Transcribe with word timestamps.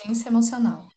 inteligência 0.00 0.28
emocional. 0.28 0.88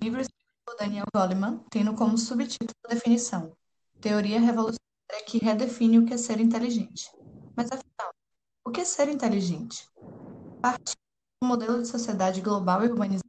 Livro 0.00 0.20
escrito 0.20 0.42
por 0.66 0.76
Daniel 0.76 1.04
Goleman, 1.14 1.64
tendo 1.70 1.94
como 1.94 2.18
subtítulo 2.18 2.72
a 2.86 2.94
definição: 2.94 3.56
Teoria 4.00 4.40
revolucionária 4.40 4.80
que 5.26 5.38
redefine 5.38 5.98
o 5.98 6.06
que 6.06 6.14
é 6.14 6.16
ser 6.16 6.40
inteligente. 6.40 7.10
Mas 7.56 7.66
afinal, 7.66 8.12
o 8.64 8.70
que 8.70 8.80
é 8.80 8.84
ser 8.84 9.08
inteligente? 9.08 9.88
Partindo 10.60 10.96
do 11.40 11.46
modelo 11.48 11.82
de 11.82 11.88
sociedade 11.88 12.40
global 12.40 12.84
e 12.84 12.88
urbanizada, 12.88 13.28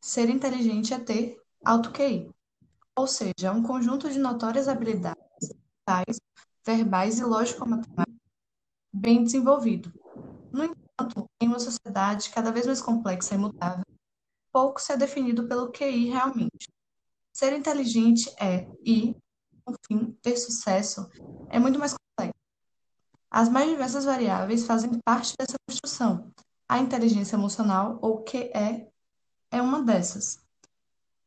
ser 0.00 0.28
inteligente 0.28 0.92
é 0.92 0.98
ter 0.98 1.40
alto 1.64 1.92
QI, 1.92 2.30
ou 2.96 3.06
seja, 3.06 3.52
um 3.52 3.62
conjunto 3.62 4.10
de 4.10 4.18
notórias 4.18 4.68
habilidades 4.68 5.22
mentais, 5.86 6.20
verbais 6.64 7.18
e 7.18 7.24
lógico-matemáticas 7.24 8.14
bem 8.92 9.22
desenvolvido. 9.24 9.92
No 10.52 10.64
entanto, 10.64 11.28
em 11.40 11.48
uma 11.48 11.58
sociedade 11.58 12.30
cada 12.30 12.52
vez 12.52 12.66
mais 12.66 12.80
complexa 12.80 13.34
e 13.34 13.38
mutável, 13.38 13.84
pouco 14.54 14.80
se 14.80 14.92
é 14.92 14.96
definido 14.96 15.48
pelo 15.48 15.72
QI 15.72 16.10
realmente. 16.10 16.68
Ser 17.32 17.52
inteligente 17.52 18.32
é, 18.40 18.68
e, 18.84 19.16
no 19.66 19.74
fim, 19.84 20.12
ter 20.22 20.36
sucesso 20.36 21.10
é 21.50 21.58
muito 21.58 21.76
mais 21.76 21.92
complexo. 21.92 22.38
As 23.28 23.48
mais 23.48 23.68
diversas 23.68 24.04
variáveis 24.04 24.64
fazem 24.64 25.00
parte 25.04 25.34
dessa 25.36 25.56
construção. 25.68 26.32
A 26.68 26.78
inteligência 26.78 27.34
emocional, 27.34 27.98
ou 28.00 28.22
QE, 28.22 28.52
é 29.50 29.60
uma 29.60 29.82
dessas, 29.82 30.40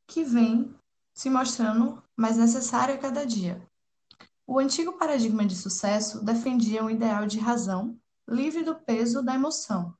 que 0.07 0.23
vem 0.23 0.73
se 1.13 1.30
mostrando 1.30 2.02
mais 2.16 2.38
necessária 2.38 2.96
a 2.96 2.98
cada 2.98 3.26
dia. 3.26 3.62
O 4.46 4.57
antigo 4.57 4.94
paradigma 4.94 5.46
de 5.46 5.55
sucesso 5.57 6.23
defendia 6.23 6.82
um 6.82 6.90
ideal 6.90 7.27
de 7.27 7.40
razão, 7.40 7.99
livre 8.26 8.63
do 8.63 8.76
peso 8.76 9.21
da 9.21 9.35
emoção. 9.35 9.94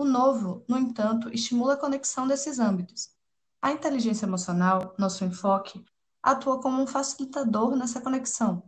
O 0.00 0.04
novo, 0.06 0.64
no 0.66 0.78
entanto, 0.78 1.28
estimula 1.28 1.74
a 1.74 1.76
conexão 1.76 2.26
desses 2.26 2.58
âmbitos. 2.58 3.10
A 3.60 3.70
inteligência 3.70 4.24
emocional, 4.24 4.94
nosso 4.98 5.26
enfoque, 5.26 5.84
atua 6.22 6.58
como 6.58 6.82
um 6.82 6.86
facilitador 6.86 7.76
nessa 7.76 8.00
conexão, 8.00 8.62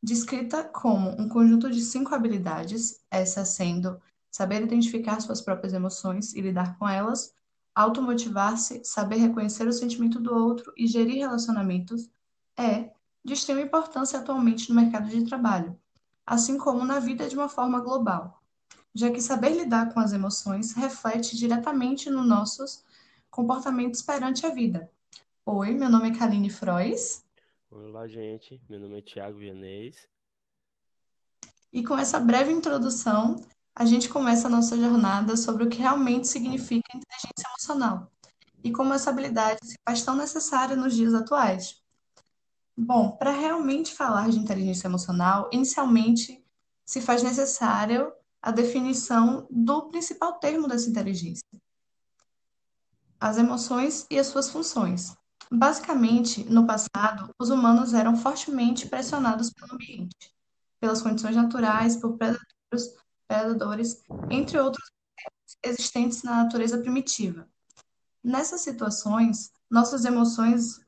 descrita 0.00 0.62
como 0.62 1.10
um 1.20 1.28
conjunto 1.28 1.68
de 1.68 1.80
cinco 1.80 2.14
habilidades, 2.14 3.00
essas 3.10 3.48
sendo 3.48 4.00
saber 4.30 4.62
identificar 4.62 5.18
suas 5.20 5.40
próprias 5.40 5.72
emoções 5.72 6.32
e 6.34 6.40
lidar 6.40 6.78
com 6.78 6.88
elas, 6.88 7.34
automotivar-se, 7.74 8.84
saber 8.84 9.16
reconhecer 9.16 9.66
o 9.66 9.72
sentimento 9.72 10.20
do 10.20 10.32
outro 10.32 10.72
e 10.76 10.86
gerir 10.86 11.18
relacionamentos, 11.18 12.08
é 12.56 12.92
de 13.24 13.32
extrema 13.32 13.60
importância 13.60 14.20
atualmente 14.20 14.68
no 14.68 14.76
mercado 14.76 15.08
de 15.08 15.24
trabalho, 15.24 15.76
assim 16.24 16.56
como 16.56 16.84
na 16.84 17.00
vida 17.00 17.28
de 17.28 17.34
uma 17.34 17.48
forma 17.48 17.80
global, 17.80 18.40
já 18.96 19.10
que 19.10 19.20
saber 19.20 19.50
lidar 19.50 19.92
com 19.92 20.00
as 20.00 20.14
emoções 20.14 20.72
reflete 20.72 21.36
diretamente 21.36 22.08
nos 22.08 22.26
nossos 22.26 22.82
comportamentos 23.30 24.00
perante 24.00 24.46
a 24.46 24.48
vida. 24.48 24.90
Oi, 25.44 25.74
meu 25.74 25.90
nome 25.90 26.08
é 26.08 26.14
Kaline 26.16 26.48
Frois. 26.48 27.22
Olá, 27.70 28.08
gente. 28.08 28.58
Meu 28.70 28.80
nome 28.80 28.98
é 28.98 29.02
Tiago 29.02 29.36
Vianês. 29.36 30.08
E 31.70 31.84
com 31.84 31.98
essa 31.98 32.18
breve 32.18 32.50
introdução, 32.50 33.36
a 33.74 33.84
gente 33.84 34.08
começa 34.08 34.46
a 34.46 34.50
nossa 34.50 34.78
jornada 34.78 35.36
sobre 35.36 35.64
o 35.64 35.68
que 35.68 35.76
realmente 35.76 36.26
significa 36.26 36.96
inteligência 36.96 37.48
emocional 37.50 38.10
e 38.64 38.72
como 38.72 38.94
essa 38.94 39.10
habilidade 39.10 39.58
se 39.62 39.76
faz 39.86 40.02
tão 40.02 40.16
necessária 40.16 40.74
nos 40.74 40.94
dias 40.94 41.12
atuais. 41.12 41.82
Bom, 42.74 43.10
para 43.10 43.30
realmente 43.30 43.94
falar 43.94 44.30
de 44.30 44.38
inteligência 44.38 44.88
emocional, 44.88 45.50
inicialmente 45.52 46.42
se 46.82 47.02
faz 47.02 47.22
necessário 47.22 48.10
a 48.46 48.52
definição 48.52 49.44
do 49.50 49.88
principal 49.88 50.34
termo 50.34 50.68
dessa 50.68 50.88
inteligência: 50.88 51.42
as 53.18 53.38
emoções 53.38 54.06
e 54.08 54.16
as 54.16 54.28
suas 54.28 54.48
funções. 54.48 55.16
Basicamente, 55.50 56.44
no 56.44 56.64
passado, 56.64 57.34
os 57.40 57.50
humanos 57.50 57.92
eram 57.92 58.16
fortemente 58.16 58.88
pressionados 58.88 59.50
pelo 59.50 59.74
ambiente, 59.74 60.32
pelas 60.78 61.02
condições 61.02 61.34
naturais, 61.34 61.96
por 61.96 62.16
predadores, 62.16 62.94
predadores 63.26 64.04
entre 64.30 64.60
outros 64.60 64.92
existentes 65.60 66.22
na 66.22 66.44
natureza 66.44 66.78
primitiva. 66.78 67.48
Nessas 68.22 68.60
situações, 68.60 69.50
nossas 69.68 70.04
emoções 70.04 70.80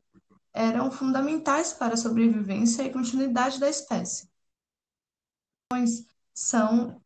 eram 0.54 0.92
fundamentais 0.92 1.72
para 1.72 1.94
a 1.94 1.96
sobrevivência 1.96 2.84
e 2.84 2.92
continuidade 2.92 3.58
da 3.58 3.68
espécie. 3.68 4.28
São 6.32 7.02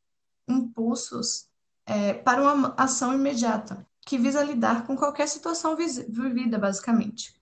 impulsos 0.49 1.49
é, 1.87 2.15
para 2.15 2.43
uma 2.43 2.75
ação 2.77 3.15
imediata, 3.15 3.87
que 4.05 4.19
visa 4.19 4.43
lidar 4.43 4.87
com 4.87 4.97
qualquer 4.97 5.29
situação 5.29 5.77
vivida, 5.77 6.59
basicamente. 6.59 7.35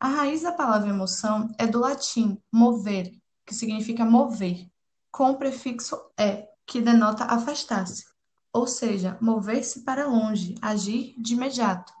A 0.00 0.08
raiz 0.08 0.42
da 0.42 0.52
palavra 0.52 0.88
emoção 0.88 1.52
é 1.58 1.66
do 1.66 1.80
latim 1.80 2.40
mover, 2.52 3.12
que 3.44 3.54
significa 3.54 4.04
mover, 4.04 4.68
com 5.10 5.30
o 5.30 5.36
prefixo 5.36 5.98
é, 6.16 6.48
que 6.64 6.80
denota 6.80 7.24
afastar-se, 7.24 8.04
ou 8.52 8.66
seja, 8.66 9.18
mover-se 9.20 9.80
para 9.80 10.06
longe, 10.06 10.54
agir 10.62 11.14
de 11.18 11.34
imediato. 11.34 11.92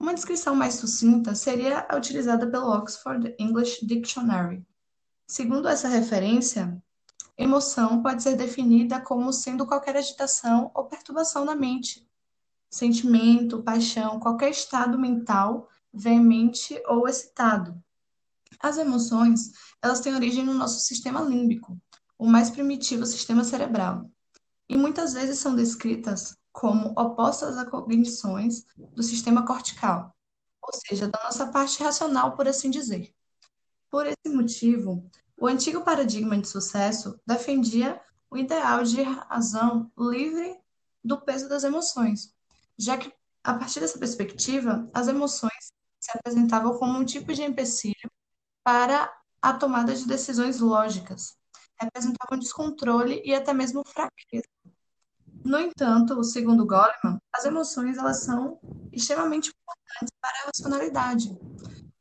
Uma 0.00 0.14
descrição 0.14 0.56
mais 0.56 0.74
sucinta 0.74 1.34
seria 1.34 1.86
a 1.88 1.96
utilizada 1.96 2.44
pelo 2.50 2.72
Oxford 2.72 3.36
English 3.38 3.86
Dictionary. 3.86 4.66
Segundo 5.28 5.68
essa 5.68 5.86
referência, 5.86 6.76
emoção 7.42 8.02
pode 8.02 8.22
ser 8.22 8.36
definida 8.36 9.00
como 9.00 9.32
sendo 9.32 9.66
qualquer 9.66 9.96
agitação 9.96 10.70
ou 10.74 10.84
perturbação 10.84 11.44
da 11.44 11.54
mente, 11.54 12.08
sentimento, 12.70 13.62
paixão, 13.62 14.18
qualquer 14.18 14.50
estado 14.50 14.98
mental 14.98 15.68
veemente 15.92 16.80
ou 16.86 17.06
excitado. 17.08 17.82
As 18.60 18.78
emoções, 18.78 19.52
elas 19.82 20.00
têm 20.00 20.14
origem 20.14 20.44
no 20.44 20.54
nosso 20.54 20.80
sistema 20.80 21.20
límbico, 21.20 21.78
o 22.18 22.26
mais 22.26 22.48
primitivo 22.48 23.04
sistema 23.04 23.44
cerebral, 23.44 24.10
e 24.68 24.76
muitas 24.76 25.12
vezes 25.12 25.38
são 25.38 25.54
descritas 25.54 26.36
como 26.52 26.94
opostas 26.96 27.58
a 27.58 27.66
cognições 27.66 28.64
do 28.76 29.02
sistema 29.02 29.44
cortical, 29.44 30.14
ou 30.62 30.72
seja, 30.72 31.08
da 31.08 31.20
nossa 31.24 31.46
parte 31.48 31.82
racional, 31.82 32.36
por 32.36 32.46
assim 32.46 32.70
dizer. 32.70 33.12
Por 33.90 34.06
esse 34.06 34.34
motivo, 34.34 35.10
o 35.42 35.48
antigo 35.48 35.82
paradigma 35.82 36.38
de 36.38 36.46
sucesso 36.46 37.18
defendia 37.26 38.00
o 38.30 38.36
ideal 38.36 38.84
de 38.84 39.02
razão 39.02 39.90
livre 39.98 40.56
do 41.02 41.20
peso 41.20 41.48
das 41.48 41.64
emoções, 41.64 42.32
já 42.78 42.96
que, 42.96 43.12
a 43.42 43.52
partir 43.54 43.80
dessa 43.80 43.98
perspectiva, 43.98 44.88
as 44.94 45.08
emoções 45.08 45.72
se 45.98 46.16
apresentavam 46.16 46.78
como 46.78 46.96
um 46.96 47.04
tipo 47.04 47.34
de 47.34 47.42
empecilho 47.42 48.08
para 48.62 49.12
a 49.42 49.52
tomada 49.52 49.92
de 49.92 50.06
decisões 50.06 50.60
lógicas, 50.60 51.36
representavam 51.76 52.38
descontrole 52.38 53.20
e 53.24 53.34
até 53.34 53.52
mesmo 53.52 53.82
fraqueza. 53.84 54.46
No 55.44 55.58
entanto, 55.58 56.22
segundo 56.22 56.64
Goleman, 56.64 57.18
as 57.34 57.44
emoções 57.44 57.98
elas 57.98 58.22
são 58.22 58.60
extremamente 58.92 59.50
importantes 59.50 60.12
para 60.20 60.38
a 60.38 60.46
racionalidade, 60.46 61.36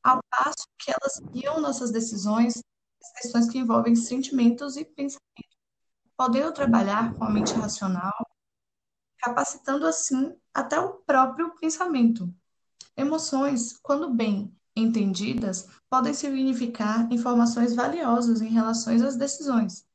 ao 0.03 0.19
passo 0.29 0.67
que 0.77 0.91
elas 0.91 1.19
guiam 1.31 1.59
nossas 1.59 1.89
decisões, 1.89 2.61
questões 3.09 3.49
que 3.49 3.57
envolvem 3.57 3.95
sentimentos 3.95 4.77
e 4.77 4.85
pensamentos, 4.85 5.57
podendo 6.17 6.53
trabalhar 6.53 7.13
com 7.15 7.23
a 7.23 7.29
mente 7.29 7.53
racional, 7.53 8.13
capacitando 9.17 9.85
assim 9.85 10.35
até 10.53 10.79
o 10.79 10.93
próprio 10.93 11.55
pensamento. 11.55 12.33
Emoções, 12.95 13.77
quando 13.81 14.13
bem 14.13 14.55
entendidas, 14.75 15.67
podem 15.89 16.13
significar 16.13 17.11
informações 17.11 17.75
valiosas 17.75 18.41
em 18.41 18.49
relação 18.49 18.93
às 18.93 19.15
decisões 19.15 19.85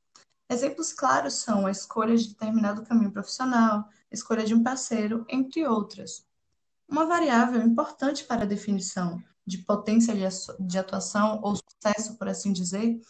Exemplos 0.49 0.93
claros 0.93 1.35
são 1.35 1.67
a 1.67 1.73
escolha 1.73 2.17
de 2.17 2.29
determinado 2.29 2.85
caminho 2.85 3.11
profissional, 3.11 3.81
a 3.81 4.15
escolha 4.15 4.45
de 4.45 4.55
um 4.55 4.63
parceiro, 4.63 5.27
entre 5.29 5.67
outras. 5.67 6.25
Uma 6.89 7.05
variável 7.05 7.61
importante 7.63 8.25
para 8.25 8.43
a 8.43 8.47
definição 8.47 9.21
de 9.47 9.59
potência 9.59 10.15
de 10.59 10.79
atuação 10.79 11.41
ou 11.43 11.57
sucesso, 11.57 12.17
por 12.17 12.29
assim 12.29 12.53
dizer, 12.53 13.01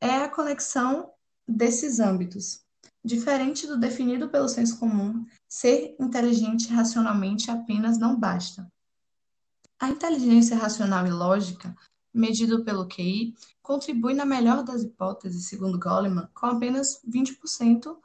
é 0.00 0.16
a 0.16 0.28
conexão 0.28 1.10
desses 1.46 2.00
âmbitos. 2.00 2.62
Diferente 3.04 3.66
do 3.66 3.78
definido 3.78 4.28
pelo 4.28 4.48
senso 4.48 4.78
comum, 4.78 5.24
ser 5.48 5.96
inteligente 6.00 6.68
racionalmente 6.68 7.50
apenas 7.50 7.98
não 7.98 8.18
basta. 8.18 8.70
A 9.78 9.88
inteligência 9.88 10.56
racional 10.56 11.06
e 11.06 11.10
lógica 11.10 11.74
medido 12.12 12.64
pelo 12.64 12.86
QI, 12.86 13.34
contribui 13.62 14.14
na 14.14 14.24
melhor 14.24 14.62
das 14.62 14.82
hipóteses, 14.82 15.48
segundo 15.48 15.78
Goleman, 15.78 16.28
com 16.34 16.46
apenas 16.46 17.00
20% 17.08 17.96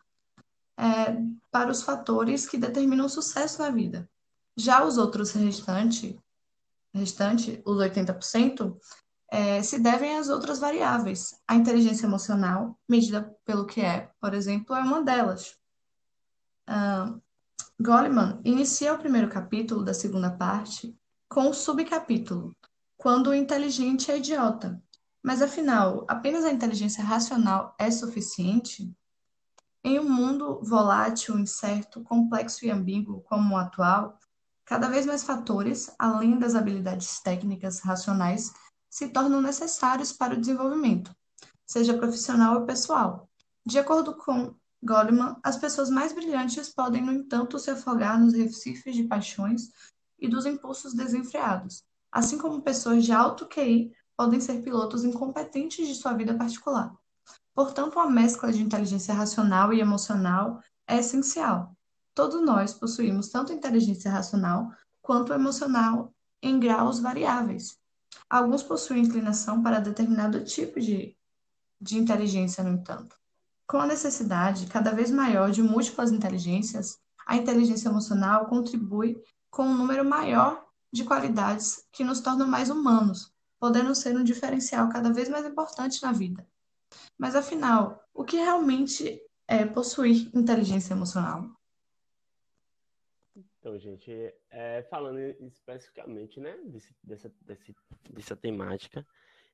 é, 0.78 1.18
para 1.52 1.72
os 1.72 1.84
fatores 1.84 2.48
que 2.48 2.58
determinam 2.58 3.06
o 3.06 3.10
sucesso 3.10 3.62
na 3.62 3.70
vida. 3.70 4.10
Já 4.56 4.86
os 4.86 4.98
outros 4.98 5.32
restantes, 5.32 6.16
restante, 6.94 7.62
os 7.66 7.78
80%, 7.78 8.78
é, 9.32 9.64
se 9.64 9.80
devem 9.80 10.18
às 10.18 10.30
outras 10.30 10.60
variáveis. 10.60 11.36
A 11.48 11.56
inteligência 11.56 12.06
emocional, 12.06 12.80
medida 12.88 13.36
pelo 13.44 13.66
que 13.66 13.82
é, 13.82 14.12
por 14.22 14.34
exemplo, 14.34 14.76
é 14.76 14.82
uma 14.82 15.02
delas. 15.02 15.58
Ah, 16.68 17.14
Goleman 17.82 18.40
inicia 18.46 18.94
o 18.94 19.00
primeiro 19.00 19.28
capítulo 19.28 19.84
da 19.84 19.94
segunda 19.94 20.32
parte 20.32 20.96
com 21.28 21.50
o 21.50 21.54
subcapítulo 21.54 22.56
Quando 22.96 23.32
o 23.32 23.34
inteligente 23.34 24.12
é 24.12 24.18
idiota. 24.18 24.82
Mas 25.22 25.42
afinal, 25.42 26.06
apenas 26.08 26.46
a 26.46 26.52
inteligência 26.52 27.04
racional 27.04 27.76
é 27.80 27.90
suficiente? 27.90 28.94
Em 29.84 30.00
um 30.00 30.08
mundo 30.08 30.62
volátil, 30.64 31.40
incerto, 31.40 32.04
complexo 32.04 32.66
e 32.66 32.70
ambíguo 32.70 33.22
como 33.22 33.56
o 33.56 33.58
atual, 33.58 34.18
cada 34.66 34.88
vez 34.90 35.06
mais 35.06 35.24
fatores, 35.24 35.92
além 36.00 36.38
das 36.38 36.56
habilidades 36.56 37.20
técnicas 37.20 37.80
racionais, 37.80 38.54
se 38.90 39.10
tornam 39.10 39.42
necessários 39.42 40.14
para 40.14 40.36
o 40.36 40.40
desenvolvimento, 40.40 41.14
seja 41.66 41.98
profissional 41.98 42.60
ou 42.60 42.66
pessoal. 42.66 43.30
De 43.66 43.80
acordo 43.80 44.16
com 44.16 44.56
Goleman, 44.84 45.38
as 45.44 45.58
pessoas 45.58 45.90
mais 45.90 46.14
brilhantes 46.14 46.70
podem, 46.70 47.02
no 47.02 47.12
entanto, 47.12 47.58
se 47.58 47.72
afogar 47.72 48.20
nos 48.20 48.34
recifes 48.34 48.96
de 48.96 49.04
paixões 49.04 49.70
e 50.20 50.28
dos 50.28 50.46
impulsos 50.46 50.94
desenfreados, 50.94 51.84
assim 52.12 52.38
como 52.38 52.62
pessoas 52.62 53.04
de 53.04 53.12
alto 53.12 53.48
QI 53.48 53.92
podem 54.16 54.40
ser 54.40 54.62
pilotos 54.62 55.04
incompetentes 55.04 55.88
de 55.88 55.96
sua 55.96 56.14
vida 56.14 56.36
particular. 56.36 56.94
Portanto, 57.54 57.96
uma 57.96 58.10
mescla 58.10 58.52
de 58.52 58.62
inteligência 58.62 59.14
racional 59.14 59.74
e 59.74 59.80
emocional 59.80 60.62
é 60.88 60.98
essencial. 60.98 61.76
Todos 62.14 62.42
nós 62.42 62.74
possuímos 62.74 63.30
tanto 63.30 63.52
inteligência 63.52 64.12
racional 64.12 64.72
quanto 65.02 65.34
emocional 65.34 66.14
em 66.42 66.60
graus 66.60 67.00
variáveis. 67.00 67.78
Alguns 68.30 68.62
possuem 68.62 69.04
inclinação 69.04 69.64
para 69.64 69.80
determinado 69.80 70.44
tipo 70.44 70.80
de, 70.80 71.18
de 71.82 71.98
inteligência, 71.98 72.64
no 72.64 72.72
entanto. 72.72 73.16
Com 73.66 73.78
a 73.78 73.88
necessidade 73.88 74.68
cada 74.68 74.92
vez 74.92 75.10
maior 75.10 75.50
de 75.50 75.64
múltiplas 75.64 76.12
inteligências, 76.12 77.00
a 77.26 77.36
inteligência 77.36 77.90
emocional 77.90 78.46
contribui 78.46 79.22
com 79.50 79.64
um 79.64 79.76
número 79.76 80.06
maior 80.06 80.66
de 80.92 81.04
qualidades 81.04 81.86
que 81.92 82.04
nos 82.04 82.22
tornam 82.22 82.48
mais 82.48 82.70
humanos, 82.70 83.34
podendo 83.60 83.96
ser 83.96 84.16
um 84.16 84.24
diferencial 84.24 84.90
cada 84.90 85.12
vez 85.12 85.30
mais 85.30 85.46
importante 85.46 86.04
na 86.04 86.12
vida. 86.12 86.48
Mas 87.18 87.36
afinal, 87.36 88.04
o 88.14 88.24
que 88.24 88.38
realmente 88.38 89.20
é 89.48 89.66
possuir 89.66 90.30
inteligência 90.36 90.94
emocional? 90.94 91.50
Então, 93.36 93.78
gente, 93.80 94.12
é, 94.50 94.84
falando 94.84 95.20
especificamente 95.20 96.40
né, 96.40 96.58
desse, 96.66 96.96
dessa, 97.04 97.34
desse, 97.42 97.76
dessa 98.10 98.36
temática, 98.36 99.06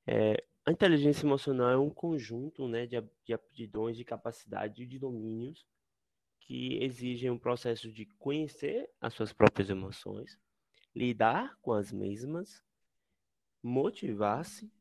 é, 0.06 0.44
a 0.66 0.72
inteligência 0.72 1.26
emocional 1.26 1.70
é 1.70 1.78
um 1.78 1.90
conjunto 1.90 2.68
né, 2.68 2.86
de, 2.86 3.02
de 3.24 3.34
aptidões, 3.34 3.96
de 3.96 4.04
capacidade 4.04 4.84
e 4.84 4.86
de 4.86 5.00
domínios 5.00 5.66
que 6.42 6.84
exigem 6.84 7.30
um 7.30 7.38
processo 7.38 7.92
de 7.92 8.06
conhecer 8.06 8.90
as 9.00 9.14
suas 9.14 9.32
próprias 9.32 9.70
emoções, 9.70 10.38
lidar 10.96 11.58
com 11.62 11.72
as 11.72 11.92
mesmas, 11.92 12.64
motivar-se, 13.62 14.72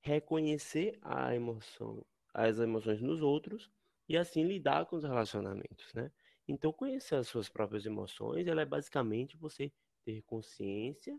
reconhecer 0.00 0.98
a 1.00 1.34
emoção 1.34 2.04
as 2.34 2.58
emoções 2.58 3.00
nos 3.00 3.22
outros 3.22 3.70
e 4.08 4.16
assim 4.16 4.42
lidar 4.42 4.86
com 4.86 4.96
os 4.96 5.04
relacionamentos, 5.04 5.94
né? 5.94 6.10
Então, 6.46 6.72
conhecer 6.72 7.16
as 7.16 7.28
suas 7.28 7.48
próprias 7.48 7.86
emoções, 7.86 8.46
ela 8.46 8.62
é 8.62 8.66
basicamente 8.66 9.36
você 9.36 9.72
ter 10.04 10.22
consciência 10.22 11.18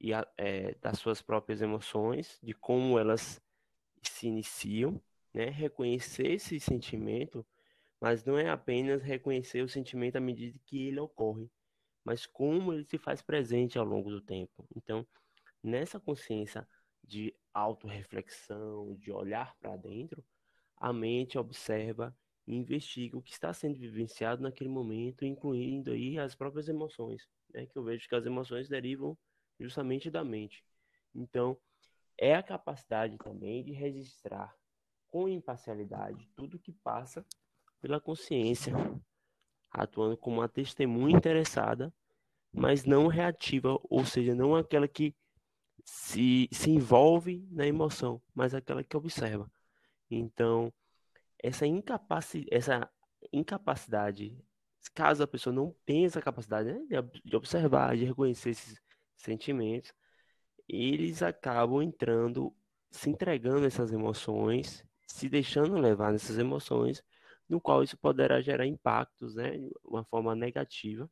e 0.00 0.12
é, 0.36 0.74
das 0.76 0.98
suas 0.98 1.20
próprias 1.20 1.60
emoções, 1.60 2.38
de 2.42 2.54
como 2.54 2.98
elas 2.98 3.40
se 4.02 4.26
iniciam, 4.28 5.00
né? 5.32 5.46
Reconhecer 5.46 6.32
esse 6.32 6.60
sentimento, 6.60 7.44
mas 8.00 8.24
não 8.24 8.38
é 8.38 8.48
apenas 8.48 9.02
reconhecer 9.02 9.62
o 9.62 9.68
sentimento 9.68 10.16
à 10.16 10.20
medida 10.20 10.58
que 10.66 10.86
ele 10.88 11.00
ocorre, 11.00 11.50
mas 12.04 12.26
como 12.26 12.72
ele 12.72 12.84
se 12.84 12.98
faz 12.98 13.22
presente 13.22 13.78
ao 13.78 13.84
longo 13.84 14.10
do 14.10 14.20
tempo. 14.20 14.68
Então, 14.76 15.06
nessa 15.62 15.98
consciência 15.98 16.68
de 17.02 17.34
autorreflexão, 17.52 18.94
de 18.96 19.10
olhar 19.10 19.56
para 19.56 19.76
dentro, 19.76 20.24
a 20.76 20.92
mente 20.92 21.38
observa 21.38 22.16
e 22.46 22.54
investiga 22.54 23.16
o 23.16 23.22
que 23.22 23.32
está 23.32 23.52
sendo 23.52 23.78
vivenciado 23.78 24.42
naquele 24.42 24.68
momento, 24.68 25.24
incluindo 25.24 25.90
aí 25.92 26.18
as 26.18 26.34
próprias 26.34 26.68
emoções, 26.68 27.26
né? 27.52 27.66
Que 27.66 27.76
eu 27.76 27.84
vejo 27.84 28.08
que 28.08 28.14
as 28.14 28.26
emoções 28.26 28.68
derivam 28.68 29.16
justamente 29.58 30.10
da 30.10 30.24
mente. 30.24 30.64
Então, 31.14 31.56
é 32.18 32.34
a 32.34 32.42
capacidade 32.42 33.16
também 33.18 33.64
de 33.64 33.72
registrar 33.72 34.54
com 35.08 35.28
imparcialidade 35.28 36.28
tudo 36.34 36.58
que 36.58 36.72
passa 36.72 37.24
pela 37.80 38.00
consciência, 38.00 38.72
atuando 39.70 40.16
como 40.16 40.40
uma 40.40 40.48
testemunha 40.48 41.16
interessada, 41.16 41.92
mas 42.52 42.84
não 42.84 43.06
reativa, 43.06 43.78
ou 43.90 44.04
seja, 44.04 44.34
não 44.34 44.54
aquela 44.54 44.88
que 44.88 45.14
se, 45.84 46.48
se 46.52 46.70
envolve 46.70 47.46
na 47.50 47.66
emoção, 47.66 48.22
mas 48.34 48.54
aquela 48.54 48.82
que 48.82 48.96
observa. 48.96 49.50
Então, 50.10 50.72
essa, 51.44 51.66
incapaci 51.66 52.46
essa 52.50 52.90
incapacidade, 53.30 54.34
caso 54.94 55.22
a 55.22 55.26
pessoa 55.26 55.54
não 55.54 55.74
tenha 55.84 56.06
essa 56.06 56.22
capacidade 56.22 56.72
né, 56.72 57.02
de 57.22 57.36
observar, 57.36 57.96
de 57.96 58.04
reconhecer 58.06 58.50
esses 58.50 58.80
sentimentos, 59.14 59.92
eles 60.66 61.22
acabam 61.22 61.82
entrando, 61.82 62.54
se 62.90 63.10
entregando 63.10 63.66
essas 63.66 63.92
emoções, 63.92 64.86
se 65.06 65.28
deixando 65.28 65.74
levar 65.76 66.12
nessas 66.12 66.38
emoções, 66.38 67.04
no 67.46 67.60
qual 67.60 67.82
isso 67.82 67.98
poderá 67.98 68.40
gerar 68.40 68.66
impactos, 68.66 69.34
né, 69.34 69.58
de 69.58 69.70
uma 69.84 70.02
forma 70.04 70.34
negativa 70.34 71.10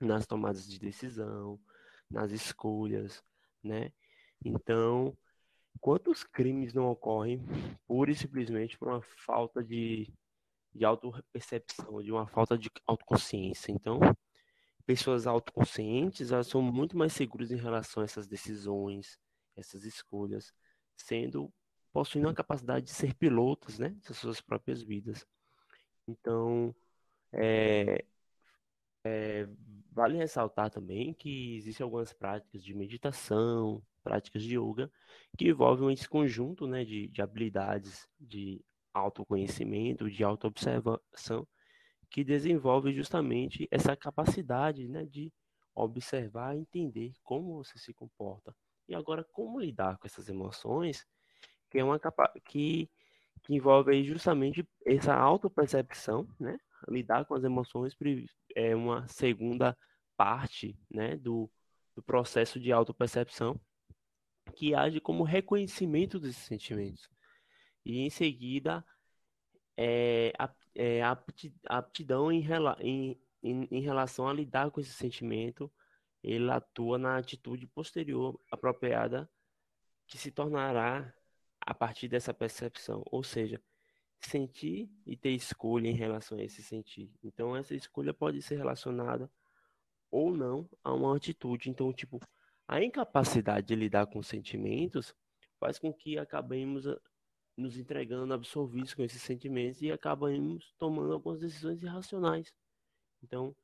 nas 0.00 0.26
tomadas 0.26 0.66
de 0.66 0.80
decisão, 0.80 1.60
nas 2.10 2.32
escolhas, 2.32 3.22
né? 3.62 3.92
Então, 4.44 5.16
Quantos 5.80 6.24
crimes 6.24 6.74
não 6.74 6.90
ocorrem 6.90 7.44
pura 7.86 8.10
e 8.10 8.14
simplesmente 8.14 8.78
por 8.78 8.88
uma 8.88 9.02
falta 9.02 9.62
de, 9.62 10.12
de 10.74 10.84
autopercepção, 10.84 12.02
de 12.02 12.12
uma 12.12 12.26
falta 12.26 12.56
de 12.58 12.70
autoconsciência? 12.86 13.72
Então, 13.72 14.00
pessoas 14.86 15.26
autoconscientes 15.26 16.32
elas 16.32 16.46
são 16.46 16.62
muito 16.62 16.96
mais 16.96 17.12
seguras 17.12 17.50
em 17.50 17.56
relação 17.56 18.02
a 18.02 18.04
essas 18.04 18.26
decisões, 18.26 19.18
essas 19.56 19.84
escolhas, 19.84 20.52
sendo 20.96 21.52
possuindo 21.92 22.28
a 22.28 22.34
capacidade 22.34 22.86
de 22.86 22.92
ser 22.92 23.14
pilotos, 23.14 23.78
né, 23.78 23.96
das 24.06 24.16
suas 24.16 24.40
próprias 24.40 24.82
vidas. 24.82 25.26
Então, 26.06 26.74
é, 27.32 28.04
é, 29.04 29.48
vale 29.92 30.16
ressaltar 30.16 30.70
também 30.70 31.12
que 31.14 31.56
existem 31.56 31.84
algumas 31.84 32.12
práticas 32.12 32.62
de 32.62 32.74
meditação, 32.74 33.82
práticas 34.02 34.42
de 34.42 34.58
yoga, 34.58 34.90
que 35.36 35.48
envolvem 35.48 35.92
esse 35.92 36.08
conjunto 36.08 36.66
né, 36.66 36.84
de, 36.84 37.08
de 37.08 37.22
habilidades 37.22 38.06
de 38.18 38.64
autoconhecimento, 38.92 40.10
de 40.10 40.24
autoobservação, 40.24 41.46
que 42.10 42.24
desenvolve 42.24 42.92
justamente 42.92 43.68
essa 43.70 43.96
capacidade 43.96 44.88
né, 44.88 45.04
de 45.04 45.32
observar 45.74 46.56
e 46.56 46.60
entender 46.60 47.12
como 47.22 47.62
você 47.62 47.78
se 47.78 47.92
comporta. 47.92 48.54
E 48.88 48.94
agora, 48.94 49.24
como 49.32 49.60
lidar 49.60 49.98
com 49.98 50.06
essas 50.06 50.28
emoções, 50.28 51.06
que 51.70 51.78
é 51.78 51.84
uma 51.84 51.98
capa 51.98 52.32
que, 52.44 52.90
que 53.42 53.54
envolve 53.54 54.02
justamente 54.04 54.66
essa 54.84 55.14
autopercepção, 55.14 56.26
né? 56.40 56.58
Lidar 56.88 57.24
com 57.26 57.34
as 57.34 57.44
emoções 57.44 57.96
é 58.54 58.74
uma 58.74 59.06
segunda 59.08 59.76
parte 60.16 60.78
né, 60.90 61.16
do, 61.16 61.50
do 61.94 62.02
processo 62.02 62.58
de 62.58 62.72
autopercepção 62.72 63.60
que 64.58 64.74
age 64.74 65.00
como 65.00 65.22
reconhecimento 65.22 66.18
desses 66.18 66.42
sentimentos. 66.42 67.08
E 67.84 68.00
em 68.00 68.10
seguida, 68.10 68.84
é, 69.76 70.32
é, 70.74 71.00
aptidão 71.64 72.32
em, 72.32 72.44
em, 72.80 73.20
em, 73.40 73.68
em 73.70 73.80
relação 73.80 74.26
a 74.26 74.32
lidar 74.32 74.72
com 74.72 74.80
esse 74.80 74.92
sentimento, 74.92 75.72
ele 76.24 76.50
atua 76.50 76.98
na 76.98 77.18
atitude 77.18 77.68
posterior 77.68 78.40
apropriada 78.50 79.30
que 80.08 80.18
se 80.18 80.32
tornará 80.32 81.14
a 81.60 81.72
partir 81.72 82.08
dessa 82.08 82.34
percepção, 82.34 83.04
ou 83.12 83.22
seja, 83.22 83.62
sentir 84.20 84.90
e 85.06 85.16
ter 85.16 85.30
escolha 85.30 85.86
em 85.86 85.94
relação 85.94 86.36
a 86.36 86.42
esse 86.42 86.64
sentir. 86.64 87.12
Então 87.22 87.54
essa 87.54 87.76
escolha 87.76 88.12
pode 88.12 88.42
ser 88.42 88.56
relacionada 88.56 89.30
ou 90.10 90.36
não 90.36 90.68
a 90.82 90.92
uma 90.92 91.16
atitude. 91.16 91.70
Então, 91.70 91.92
tipo, 91.92 92.18
a 92.68 92.82
incapacidade 92.84 93.66
de 93.66 93.74
lidar 93.74 94.06
com 94.06 94.22
sentimentos 94.22 95.14
faz 95.58 95.78
com 95.78 95.92
que 95.92 96.18
acabemos 96.18 96.86
ah, 96.86 97.00
nos 97.56 97.78
entregando 97.78 98.34
absorvidos 98.34 98.94
com 98.94 99.02
esses 99.02 99.22
sentimentos 99.22 99.80
e 99.80 99.90
acabamos 99.90 100.72
tomando 100.78 101.14
algumas 101.14 101.40
decisões 101.40 101.82
irracionais. 101.82 102.54
Então, 103.22 103.56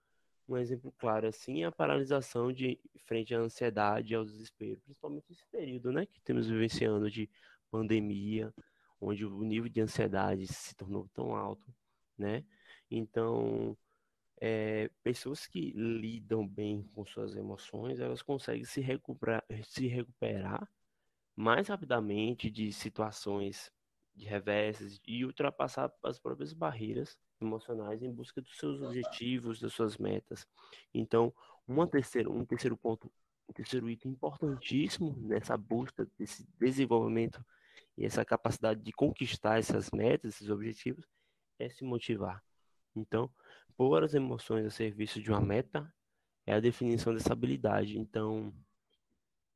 um 0.48 0.56
exemplo 0.56 0.92
claro 0.98 1.28
assim 1.28 1.62
é 1.62 1.66
a 1.66 1.72
paralisação 1.72 2.50
de 2.50 2.80
frente 3.04 3.34
à 3.34 3.38
ansiedade 3.38 4.12
e 4.12 4.16
ao 4.16 4.24
desespero, 4.24 4.80
principalmente 4.80 5.26
nesse 5.28 5.46
período, 5.46 5.92
né, 5.92 6.06
que 6.06 6.20
temos 6.22 6.48
vivenciando 6.48 7.10
de 7.10 7.30
pandemia, 7.70 8.52
onde 9.00 9.24
o 9.24 9.42
nível 9.42 9.68
de 9.68 9.80
ansiedade 9.80 10.46
se 10.46 10.74
tornou 10.74 11.08
tão 11.12 11.36
alto, 11.36 11.72
né? 12.16 12.44
Então, 12.90 13.76
é, 14.40 14.90
pessoas 15.02 15.46
que 15.46 15.70
lidam 15.72 16.46
bem 16.46 16.82
com 16.94 17.04
suas 17.06 17.34
emoções, 17.34 18.00
elas 18.00 18.22
conseguem 18.22 18.64
se 18.64 18.80
recuperar, 18.80 19.44
se 19.62 19.86
recuperar 19.86 20.68
mais 21.36 21.68
rapidamente 21.68 22.50
de 22.50 22.72
situações 22.72 23.72
de 24.14 24.26
reverses 24.26 25.00
e 25.06 25.24
ultrapassar 25.24 25.92
as 26.02 26.18
próprias 26.18 26.52
barreiras 26.52 27.18
emocionais 27.40 28.02
em 28.02 28.12
busca 28.12 28.40
dos 28.40 28.56
seus 28.56 28.80
objetivos, 28.80 29.60
das 29.60 29.72
suas 29.72 29.98
metas. 29.98 30.46
Então, 30.92 31.34
uma 31.66 31.86
terceira, 31.86 32.30
um 32.30 32.44
terceiro 32.44 32.76
ponto, 32.76 33.10
um 33.48 33.52
terceiro 33.52 33.90
item 33.90 34.12
importantíssimo 34.12 35.16
nessa 35.20 35.56
busca 35.56 36.08
desse 36.16 36.46
desenvolvimento 36.58 37.44
e 37.96 38.04
essa 38.04 38.24
capacidade 38.24 38.80
de 38.80 38.92
conquistar 38.92 39.58
essas 39.58 39.90
metas, 39.90 40.34
esses 40.34 40.48
objetivos, 40.48 41.04
é 41.58 41.68
se 41.68 41.84
motivar. 41.84 42.42
Então, 42.94 43.30
pôr 43.76 44.04
as 44.04 44.14
emoções 44.14 44.66
a 44.66 44.70
serviço 44.70 45.20
de 45.20 45.30
uma 45.30 45.40
meta 45.40 45.92
é 46.46 46.54
a 46.54 46.60
definição 46.60 47.14
dessa 47.14 47.32
habilidade. 47.32 47.98
Então, 47.98 48.52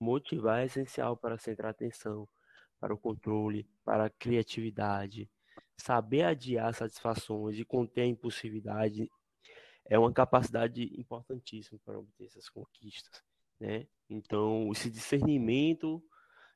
motivar 0.01 0.61
é 0.61 0.67
essencial 0.67 1.17
para 1.17 1.39
centrar 1.39 1.71
atenção, 1.71 2.29
para 2.81 2.95
o 2.95 2.99
controle, 2.99 3.69
para 3.85 4.07
a 4.07 4.11
criatividade. 4.11 5.31
Saber 5.77 6.25
adiar 6.25 6.75
satisfações 6.75 7.59
e 7.59 7.65
conter 7.65 8.03
a 8.03 8.07
impulsividade 8.07 9.11
é 9.85 9.99
uma 9.99 10.13
capacidade 10.13 10.83
importantíssima 10.99 11.79
para 11.85 11.99
obter 11.99 12.27
essas 12.27 12.49
conquistas, 12.49 13.23
né? 13.59 13.87
Então, 14.09 14.71
esse 14.73 14.91
discernimento 14.91 16.03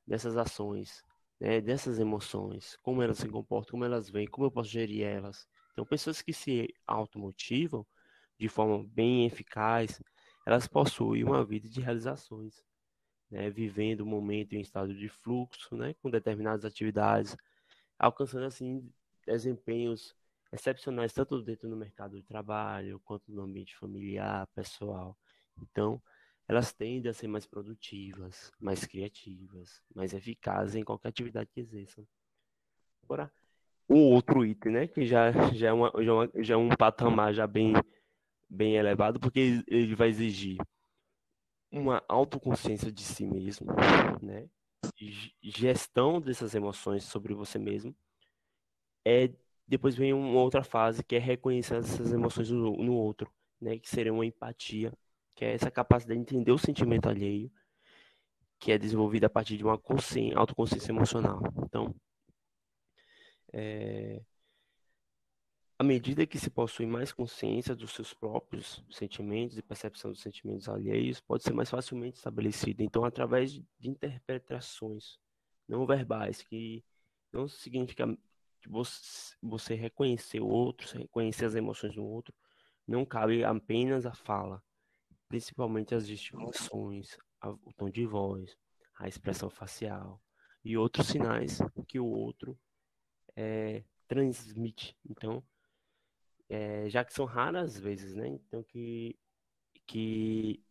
dessas 0.07 0.37
ações, 0.37 1.02
né, 1.40 1.61
dessas 1.61 1.99
emoções, 1.99 2.76
como 2.83 3.02
elas 3.02 3.19
se 3.19 3.28
comportam, 3.28 3.73
como 3.73 3.85
elas 3.85 4.11
vêm, 4.11 4.26
como 4.26 4.47
eu 4.47 4.50
posso 4.50 4.71
gerir 4.71 5.04
elas. 5.04 5.49
Então, 5.73 5.85
pessoas 5.85 6.23
que 6.23 6.33
se 6.33 6.73
automotivam 6.87 7.87
de 8.38 8.49
forma 8.49 8.85
bem 8.85 9.26
eficaz, 9.26 10.00
elas 10.47 10.67
possuem 10.67 11.25
uma 11.25 11.45
vida 11.45 11.69
de 11.69 11.81
realizações, 11.81 12.62
né, 13.31 13.50
vivendo 13.50 14.02
o 14.02 14.07
momento 14.07 14.55
em 14.55 14.61
estado 14.61 14.95
de 14.95 15.09
fluxo, 15.09 15.76
né, 15.76 15.95
com 16.02 16.11
determinadas 16.11 16.64
atividades, 16.64 17.37
alcançando 17.99 18.45
assim 18.45 18.93
desempenhos 19.26 20.14
excepcionais 20.52 21.12
tanto 21.12 21.41
dentro 21.41 21.69
do 21.69 21.76
mercado 21.76 22.17
de 22.17 22.23
trabalho 22.23 23.00
quanto 23.00 23.33
no 23.33 23.43
ambiente 23.43 23.75
familiar, 23.76 24.47
pessoal. 24.49 25.17
Então, 25.62 26.02
elas 26.47 26.73
tendem 26.73 27.11
a 27.11 27.14
ser 27.14 27.29
mais 27.29 27.47
produtivas, 27.47 28.52
mais 28.61 28.85
criativas, 28.85 29.83
mais 29.95 30.12
eficazes 30.12 30.75
em 30.75 30.85
qualquer 30.85 31.09
atividade 31.09 31.50
que 31.55 31.61
exerçam. 31.61 32.07
O 33.92 34.11
outro 34.11 34.44
item, 34.44 34.72
né, 34.72 34.87
que 34.87 35.04
já, 35.04 35.30
já, 35.52 35.68
é, 35.68 35.72
uma, 35.72 35.92
já, 35.99 36.11
é 36.11 36.14
uma, 36.14 36.30
já 36.37 36.54
é 36.54 36.56
um 36.56 36.68
patamar 36.70 37.34
já 37.34 37.46
bem, 37.46 37.75
bem 38.49 38.76
elevado, 38.76 39.20
porque 39.20 39.62
ele 39.68 39.94
vai 39.94 40.08
exigir 40.08 40.56
uma 41.70 42.02
autoconsciência 42.08 42.90
de 42.90 43.02
si 43.02 43.26
mesmo, 43.26 43.66
né? 44.22 44.49
Gestão 45.42 46.20
dessas 46.20 46.54
emoções 46.54 47.04
sobre 47.04 47.34
você 47.34 47.58
mesmo. 47.58 47.94
É 49.04 49.30
depois 49.66 49.94
vem 49.94 50.12
uma 50.12 50.40
outra 50.40 50.62
fase 50.62 51.02
que 51.02 51.16
é 51.16 51.18
reconhecer 51.18 51.76
essas 51.76 52.12
emoções 52.12 52.50
no, 52.50 52.76
no 52.76 52.94
outro, 52.94 53.30
né? 53.61 53.78
Que 53.78 53.88
seria 53.88 54.12
uma 54.12 54.26
empatia, 54.26 54.92
que 55.34 55.44
é 55.44 55.54
essa 55.54 55.70
capacidade 55.70 56.18
de 56.18 56.22
entender 56.22 56.52
o 56.52 56.58
sentimento 56.58 57.08
alheio, 57.08 57.50
que 58.58 58.72
é 58.72 58.78
desenvolvida 58.78 59.26
a 59.26 59.30
partir 59.30 59.56
de 59.56 59.64
uma 59.64 59.78
consciência, 59.78 60.37
autoconsciência 60.37 60.92
emocional. 60.92 61.42
Então, 61.64 61.94
é, 63.52 64.23
à 65.78 65.85
medida 65.85 66.26
que 66.26 66.38
se 66.38 66.49
possui 66.49 66.87
mais 66.87 67.12
consciência 67.12 67.75
dos 67.75 67.92
seus 67.92 68.14
próprios 68.14 68.85
sentimentos 68.90 69.59
e 69.59 69.62
percepção 69.62 70.12
dos 70.12 70.21
sentimentos 70.21 70.68
alheios, 70.68 71.21
pode 71.21 71.42
ser 71.42 71.52
mais 71.52 71.68
facilmente 71.68 72.18
estabelecida. 72.18 72.85
Então, 72.85 73.04
através 73.04 73.52
de 73.52 73.62
interpretações 73.90 75.18
não 75.68 75.85
verbais, 75.85 76.42
que 76.42 76.85
não 77.32 77.49
significa 77.49 78.06
que 78.61 78.68
você, 78.68 79.35
você 79.42 79.75
reconhecer 79.75 80.40
o 80.40 80.47
outro, 80.47 80.87
reconhecer 80.97 81.47
as 81.47 81.54
emoções 81.56 81.94
do 81.94 82.04
outro, 82.04 82.32
não 82.87 83.04
cabe 83.04 83.42
apenas 83.42 84.06
a 84.06 84.14
fala, 84.14 84.62
principalmente 85.28 85.94
as 85.94 86.06
gesticulações, 86.06 87.16
o 87.42 87.73
tom 87.73 87.90
de 87.90 88.06
voz, 88.06 88.56
a 88.99 89.09
expressão 89.09 89.50
facial 89.50 90.23
e 90.64 90.76
outros 90.76 91.09
sinais 91.09 91.59
que 91.88 91.99
o 91.99 92.06
outro 92.06 92.56
é, 93.36 93.82
transmite. 94.06 94.96
Então, 95.08 95.42
é, 96.48 96.88
já 96.88 97.04
que 97.04 97.12
são 97.12 97.24
raras 97.24 97.78
vezes, 97.78 98.14
né? 98.14 98.28
Então 98.28 98.62
que, 98.62 99.18
que 99.86 100.62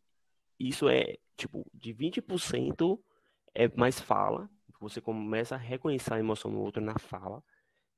isso 0.60 0.88
é 0.88 1.18
tipo 1.36 1.66
de 1.74 1.94
20% 1.94 3.00
é 3.54 3.68
mais 3.76 4.00
fala, 4.00 4.50
você 4.80 5.00
começa 5.00 5.56
a 5.56 5.58
reconhecer 5.58 6.14
a 6.14 6.20
emoção 6.20 6.50
no 6.52 6.60
outro 6.60 6.82
na 6.82 6.98
fala, 6.98 7.44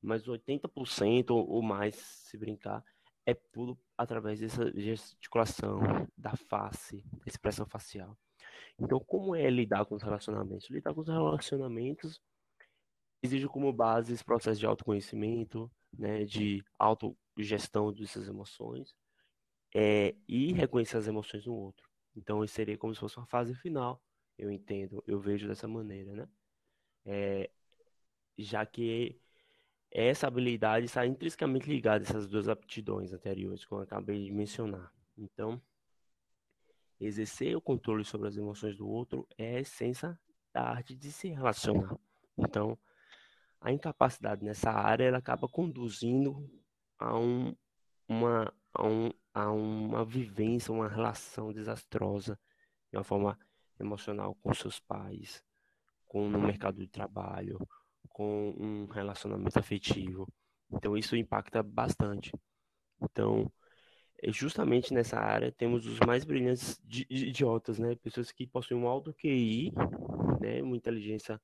mas 0.02 0.28
80% 0.28 1.32
ou 1.32 1.62
mais, 1.62 1.96
se 1.96 2.38
brincar, 2.38 2.84
é 3.26 3.34
tudo 3.34 3.80
através 3.98 4.40
dessa 4.42 4.70
gesticulação, 4.78 5.80
da 6.18 6.36
face, 6.36 7.06
expressão 7.26 7.66
facial. 7.66 8.18
Então, 8.78 9.00
como 9.00 9.34
é 9.34 9.50
lidar 9.50 9.86
com 9.86 9.96
os 9.96 10.04
relacionamentos? 10.04 10.70
Lidar 10.70 10.94
com 10.94 11.02
os 11.02 11.08
relacionamentos 11.08 12.22
exige 13.24 13.48
como 13.48 13.72
base 13.72 14.14
esse 14.14 14.24
processo 14.24 14.60
de 14.60 14.66
autoconhecimento, 14.66 15.72
né, 15.98 16.26
de 16.26 16.64
autogestão 16.78 17.92
dessas 17.94 18.28
emoções 18.28 18.94
é, 19.74 20.14
e 20.28 20.52
reconhecer 20.52 20.98
as 20.98 21.08
emoções 21.08 21.46
no 21.46 21.54
outro. 21.54 21.90
Então, 22.16 22.44
isso 22.44 22.54
seria 22.54 22.78
como 22.78 22.94
se 22.94 23.00
fosse 23.00 23.18
uma 23.18 23.26
fase 23.26 23.56
final, 23.56 24.04
eu 24.38 24.52
entendo, 24.52 25.02
eu 25.08 25.20
vejo 25.20 25.48
dessa 25.48 25.68
maneira, 25.68 26.14
né? 26.14 26.28
É, 27.06 27.50
já 28.38 28.66
que 28.66 29.20
essa 29.90 30.28
habilidade 30.28 30.86
está 30.86 31.06
intrinsecamente 31.06 31.70
ligada 31.70 32.04
a 32.04 32.08
essas 32.08 32.28
duas 32.28 32.50
aptidões 32.50 33.14
anteriores 33.14 33.64
que 33.64 33.72
eu 33.72 33.80
acabei 33.80 34.26
de 34.26 34.32
mencionar. 34.32 34.92
Então, 35.18 35.62
exercer 37.00 37.56
o 37.56 37.62
controle 37.62 38.04
sobre 38.04 38.28
as 38.28 38.36
emoções 38.36 38.76
do 38.76 38.88
outro 38.88 39.28
é 39.38 39.58
a 39.58 39.62
essência 39.62 40.20
da 40.52 40.64
arte 40.64 40.96
de 40.96 41.12
se 41.12 41.30
relacionar. 41.30 41.98
Então, 42.38 42.78
a 43.64 43.72
incapacidade 43.72 44.44
nessa 44.44 44.70
área 44.70 45.06
ela 45.06 45.20
acaba 45.20 45.48
conduzindo 45.48 46.50
a, 47.00 47.18
um, 47.18 47.56
uma, 48.08 48.54
a, 48.74 48.86
um, 48.86 49.10
a 49.34 49.52
uma 49.52 50.04
vivência, 50.04 50.74
uma 50.74 50.90
relação 50.90 51.54
desastrosa 51.54 52.38
de 52.92 52.98
uma 52.98 53.06
forma 53.06 53.40
emocional 53.80 54.36
com 54.36 54.54
seus 54.54 54.82
pais, 54.82 55.42
com 56.06 56.30
no 56.30 56.40
mercado 56.42 56.78
de 56.78 56.88
trabalho, 56.90 57.58
com 58.10 58.54
um 58.58 58.86
relacionamento 58.88 59.58
afetivo. 59.58 60.28
Então 60.70 60.98
isso 60.98 61.16
impacta 61.16 61.64
bastante. 61.64 62.34
Então, 63.02 63.50
é 64.22 64.30
justamente 64.30 64.94
nessa 64.94 65.18
área 65.20 65.54
temos 65.54 65.88
os 65.88 66.00
mais 66.02 66.26
brilhantes 66.26 66.82
idiotas, 67.10 67.80
né? 67.80 67.96
Pessoas 67.96 68.30
que 68.30 68.46
possuem 68.46 68.80
um 68.80 68.88
alto 68.88 69.14
QI, 69.14 69.72
né? 70.42 70.62
Uma 70.62 70.76
inteligência 70.76 71.42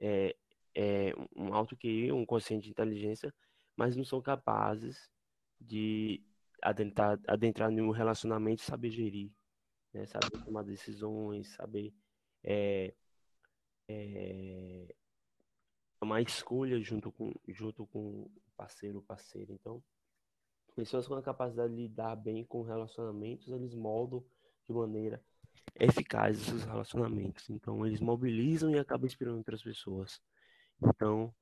é, 0.00 0.34
é, 0.74 1.12
um 1.36 1.52
alto 1.54 1.76
QI, 1.76 2.12
um 2.12 2.26
consciente 2.26 2.64
de 2.64 2.70
inteligência, 2.70 3.32
mas 3.76 3.96
não 3.96 4.04
são 4.04 4.20
capazes 4.20 5.10
de 5.60 6.22
adentrar, 6.60 7.18
adentrar 7.26 7.70
em 7.70 7.80
um 7.80 7.90
relacionamento 7.90 8.62
e 8.62 8.66
saber 8.66 8.90
gerir, 8.90 9.30
né? 9.92 10.06
saber 10.06 10.30
tomar 10.44 10.62
decisões, 10.62 11.48
saber 11.54 11.92
é, 12.44 12.94
é, 13.88 14.94
tomar 16.00 16.20
escolhas 16.20 16.84
junto 16.86 17.12
com, 17.12 17.32
junto 17.48 17.86
com 17.86 18.22
o 18.22 18.30
parceiro 18.56 18.96
ou 18.96 19.02
parceira. 19.02 19.52
Então, 19.52 19.82
pessoas 20.74 21.06
com 21.06 21.14
a 21.14 21.22
capacidade 21.22 21.74
de 21.74 21.82
lidar 21.82 22.16
bem 22.16 22.44
com 22.44 22.62
relacionamentos, 22.62 23.48
eles 23.48 23.74
moldam 23.74 24.24
de 24.66 24.72
maneira 24.72 25.22
eficaz 25.78 26.40
esses 26.40 26.64
relacionamentos. 26.64 27.48
Então, 27.50 27.86
eles 27.86 28.00
mobilizam 28.00 28.70
e 28.70 28.78
acabam 28.78 29.06
inspirando 29.06 29.38
outras 29.38 29.62
pessoas. 29.62 30.20
Então, 30.84 31.34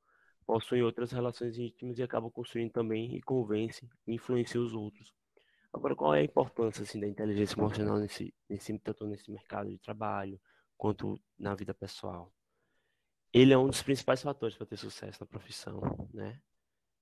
possuem 0.47 0.83
outras 0.83 1.13
relações 1.13 1.59
íntimas 1.59 1.99
e 1.99 2.03
acabam 2.03 2.31
construindo 2.31 2.73
também 2.73 3.15
e 3.15 3.23
convence 3.23 3.89
e 4.07 4.15
influencia 4.15 4.61
os 4.61 4.75
outros. 4.75 5.15
Agora, 5.73 5.95
qual 5.95 6.15
é 6.15 6.21
a 6.21 6.25
importância 6.25 6.83
assim, 6.83 6.99
da 6.99 7.07
inteligência 7.07 7.57
emocional 7.59 7.99
nesse, 7.99 8.35
nesse, 8.49 8.77
tanto 8.81 9.07
nesse 9.07 9.31
mercado 9.31 9.71
de 9.71 9.79
trabalho 9.79 10.41
quanto 10.77 11.21
na 11.39 11.55
vida 11.55 11.73
pessoal? 11.73 12.33
Ele 13.33 13.53
é 13.53 13.59
um 13.59 13.69
dos 13.69 13.83
principais 13.83 14.21
fatores 14.23 14.57
para 14.57 14.67
ter 14.67 14.77
sucesso 14.77 15.19
na 15.21 15.27
profissão, 15.27 15.81
né? 16.13 16.41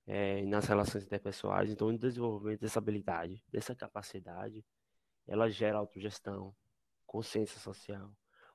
É, 0.05 0.43
nas 0.45 0.65
relações 0.65 1.03
interpessoais. 1.03 1.71
Então, 1.71 1.87
o 1.87 1.97
desenvolvimento 1.97 2.61
dessa 2.61 2.79
habilidade, 2.79 3.43
dessa 3.51 3.75
capacidade, 3.75 4.63
ela 5.27 5.49
gera 5.49 5.77
autogestão, 5.77 6.55
consciência 7.05 7.59
social, 7.59 8.11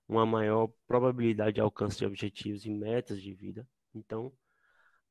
uma 0.08 0.24
maior 0.26 0.68
probabilidade 0.86 1.54
de 1.54 1.60
alcance 1.60 1.98
de 1.98 2.06
objetivos 2.06 2.64
e 2.64 2.70
metas 2.70 3.20
de 3.20 3.32
vida. 3.34 3.66
Então, 3.94 4.32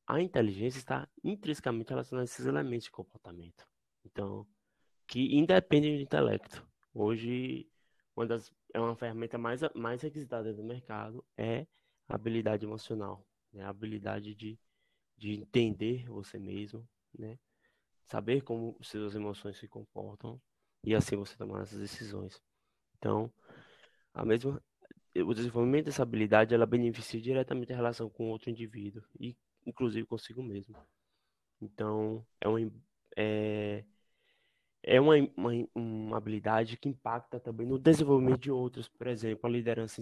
a 0.06 0.20
inteligência 0.20 0.78
está 0.78 1.08
intrinsecamente 1.22 1.90
relacionada 1.90 2.24
a 2.24 2.26
esses 2.26 2.46
elementos 2.46 2.84
de 2.84 2.90
comportamento. 2.90 3.66
Então, 4.04 4.46
que 5.06 5.36
independem 5.36 5.96
do 5.96 6.02
intelecto. 6.02 6.66
Hoje, 6.92 7.68
uma 8.14 8.26
das, 8.26 8.52
é 8.72 8.80
uma 8.80 8.94
ferramenta 8.96 9.38
mais, 9.38 9.60
mais 9.74 10.02
requisitada 10.02 10.52
do 10.52 10.62
mercado 10.62 11.24
é 11.36 11.66
a 12.08 12.14
habilidade 12.14 12.64
emocional, 12.64 13.26
né? 13.52 13.64
a 13.64 13.68
habilidade 13.70 14.34
de, 14.34 14.58
de 15.16 15.32
entender 15.32 16.06
você 16.06 16.38
mesmo, 16.38 16.86
né? 17.18 17.38
saber 18.04 18.42
como 18.42 18.76
suas 18.82 19.14
emoções 19.14 19.56
se 19.56 19.66
comportam 19.66 20.40
e 20.82 20.94
assim 20.94 21.16
você 21.16 21.36
tomar 21.36 21.62
essas 21.62 21.78
decisões. 21.78 22.40
Então, 22.98 23.32
a 24.12 24.24
mesma 24.24 24.62
o 25.22 25.34
desenvolvimento 25.34 25.86
dessa 25.86 26.02
habilidade 26.02 26.54
ela 26.54 26.66
beneficia 26.66 27.20
diretamente 27.20 27.72
a 27.72 27.76
relação 27.76 28.08
com 28.10 28.30
outro 28.30 28.50
indivíduo 28.50 29.02
e 29.18 29.36
inclusive 29.66 30.06
consigo 30.06 30.42
mesmo. 30.42 30.76
Então, 31.60 32.26
é 32.40 32.48
uma 32.48 32.60
é, 33.16 33.84
é 34.82 35.00
uma, 35.00 35.14
uma, 35.36 35.50
uma 35.74 36.16
habilidade 36.16 36.76
que 36.76 36.88
impacta 36.88 37.38
também 37.40 37.66
no 37.66 37.78
desenvolvimento 37.78 38.40
de 38.40 38.50
outros, 38.50 38.88
por 38.88 39.06
exemplo, 39.06 39.46
a 39.46 39.52
liderança 39.52 40.00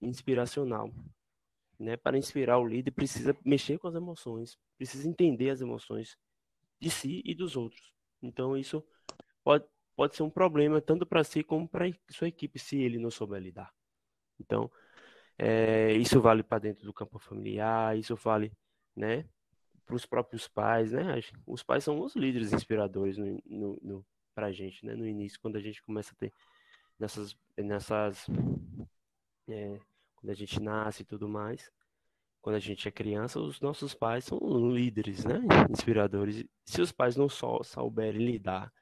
inspiracional. 0.00 0.90
Né? 1.78 1.96
Para 1.96 2.16
inspirar 2.16 2.58
o 2.58 2.66
líder, 2.66 2.90
precisa 2.92 3.36
mexer 3.44 3.78
com 3.78 3.88
as 3.88 3.94
emoções, 3.94 4.58
precisa 4.76 5.08
entender 5.08 5.50
as 5.50 5.60
emoções 5.60 6.16
de 6.80 6.90
si 6.90 7.22
e 7.24 7.34
dos 7.34 7.56
outros. 7.56 7.92
Então, 8.22 8.56
isso 8.56 8.82
pode, 9.42 9.64
pode 9.94 10.16
ser 10.16 10.22
um 10.22 10.30
problema 10.30 10.80
tanto 10.80 11.04
para 11.04 11.22
si 11.24 11.42
como 11.42 11.68
para 11.68 11.90
sua 12.10 12.28
equipe, 12.28 12.58
se 12.58 12.80
ele 12.80 12.98
não 12.98 13.10
souber 13.10 13.40
lidar. 13.42 13.73
Então, 14.40 14.70
é, 15.38 15.92
isso 15.92 16.20
vale 16.20 16.42
para 16.42 16.58
dentro 16.58 16.84
do 16.84 16.92
campo 16.92 17.18
familiar, 17.18 17.96
isso 17.98 18.14
vale 18.16 18.52
né, 18.96 19.24
para 19.84 19.96
os 19.96 20.06
próprios 20.06 20.48
pais. 20.48 20.92
Né? 20.92 21.20
Os 21.46 21.62
pais 21.62 21.84
são 21.84 22.00
os 22.00 22.14
líderes 22.14 22.52
inspiradores 22.52 23.16
no, 23.16 23.42
no, 23.46 23.78
no 23.82 24.06
para 24.34 24.48
a 24.48 24.52
gente, 24.52 24.84
né? 24.84 24.94
No 24.94 25.06
início, 25.06 25.38
quando 25.40 25.56
a 25.56 25.60
gente 25.60 25.82
começa 25.82 26.12
a 26.12 26.16
ter 26.16 26.32
nessas, 26.98 27.36
nessas 27.56 28.26
é, 29.48 29.78
quando 30.16 30.30
a 30.30 30.34
gente 30.34 30.60
nasce 30.60 31.02
e 31.02 31.04
tudo 31.06 31.28
mais, 31.28 31.70
quando 32.42 32.56
a 32.56 32.60
gente 32.60 32.86
é 32.88 32.90
criança, 32.90 33.38
os 33.40 33.60
nossos 33.60 33.94
pais 33.94 34.24
são 34.24 34.38
líderes, 34.70 35.24
né? 35.24 35.40
Inspiradores. 35.70 36.44
Se 36.66 36.80
os 36.82 36.92
pais 36.92 37.16
não 37.16 37.28
só 37.28 37.62
souberem 37.62 38.26
lidar 38.26 38.72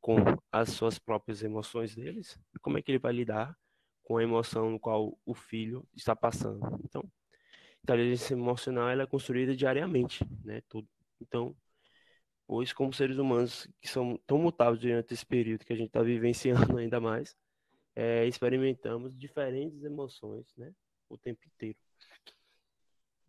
com 0.00 0.16
as 0.50 0.70
suas 0.70 0.98
próprias 0.98 1.42
emoções 1.42 1.94
deles, 1.94 2.38
como 2.60 2.78
é 2.78 2.82
que 2.82 2.90
ele 2.90 2.98
vai 2.98 3.12
lidar 3.12 3.56
com 4.04 4.18
a 4.18 4.22
emoção 4.22 4.70
no 4.70 4.78
qual 4.78 5.18
o 5.26 5.34
filho 5.34 5.84
está 5.96 6.14
passando? 6.14 6.60
Então, 6.84 7.02
inteligência 7.82 8.34
emocional 8.34 8.88
ela 8.88 9.02
é 9.02 9.06
construída 9.06 9.56
diariamente, 9.56 10.24
né? 10.44 10.62
Tudo. 10.68 10.88
Então, 11.20 11.56
pois 12.46 12.72
como 12.72 12.92
seres 12.92 13.18
humanos 13.18 13.68
que 13.80 13.88
são 13.88 14.18
tão 14.26 14.38
mutáveis 14.38 14.80
durante 14.80 15.14
esse 15.14 15.24
período 15.26 15.64
que 15.64 15.72
a 15.72 15.76
gente 15.76 15.88
está 15.88 16.02
vivenciando 16.02 16.54
ainda 16.78 17.00
mais, 17.00 17.36
é, 17.96 18.26
experimentamos 18.26 19.16
diferentes 19.16 19.82
emoções, 19.84 20.46
né, 20.56 20.74
o 21.08 21.16
tempo 21.16 21.40
inteiro. 21.46 21.78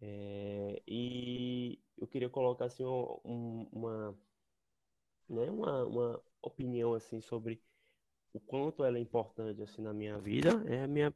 É, 0.02 0.82
e 0.88 1.80
eu 1.98 2.08
queria 2.08 2.30
colocar 2.30 2.66
assim 2.66 2.84
um, 2.84 3.68
uma, 3.72 4.18
né, 5.30 5.50
uma, 5.50 5.86
uma 5.86 6.22
opinião 6.42 6.94
assim 6.94 7.22
sobre 7.22 7.62
o 8.36 8.40
quanto 8.42 8.84
ela 8.84 8.98
é 8.98 9.02
importante 9.02 9.62
assim 9.64 9.82
na 9.82 9.94
minha 9.94 10.20
vida, 10.20 10.50
é 10.68 10.84
a 10.84 10.88
minha 10.88 11.14